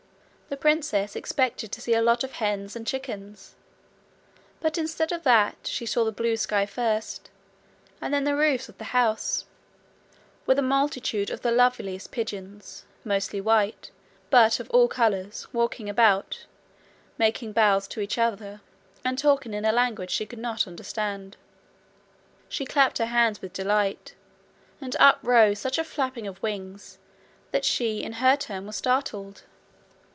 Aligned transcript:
The 0.51 0.57
princess 0.57 1.15
expected 1.15 1.71
to 1.71 1.79
see 1.79 1.93
a 1.93 2.01
lot 2.01 2.25
of 2.25 2.33
hens 2.33 2.75
and 2.75 2.85
chickens, 2.85 3.55
but 4.59 4.77
instead 4.77 5.13
of 5.13 5.23
that, 5.23 5.55
she 5.63 5.85
saw 5.85 6.03
the 6.03 6.11
blue 6.11 6.35
sky 6.35 6.65
first, 6.65 7.29
and 8.01 8.13
then 8.13 8.25
the 8.25 8.35
roofs 8.35 8.67
of 8.67 8.77
the 8.77 8.83
house, 8.91 9.45
with 10.45 10.59
a 10.59 10.61
multitude 10.61 11.29
of 11.29 11.39
the 11.39 11.53
loveliest 11.53 12.11
pigeons, 12.11 12.83
mostly 13.05 13.39
white, 13.39 13.91
but 14.29 14.59
of 14.59 14.69
all 14.71 14.89
colours, 14.89 15.47
walking 15.53 15.87
about, 15.87 16.45
making 17.17 17.53
bows 17.53 17.87
to 17.87 18.01
each 18.01 18.17
other, 18.17 18.59
and 19.05 19.17
talking 19.17 19.53
a 19.55 19.71
language 19.71 20.11
she 20.11 20.25
could 20.25 20.37
not 20.37 20.67
understand. 20.67 21.37
She 22.49 22.65
clapped 22.65 22.97
her 22.97 23.05
hands 23.05 23.41
with 23.41 23.53
delight, 23.53 24.15
and 24.81 24.97
up 24.99 25.19
rose 25.23 25.59
such 25.59 25.77
a 25.77 25.85
flapping 25.85 26.27
of 26.27 26.43
wings 26.43 26.97
that 27.51 27.63
she 27.63 28.03
in 28.03 28.11
her 28.19 28.35
turn 28.35 28.67
was 28.67 28.75
startled. 28.75 29.43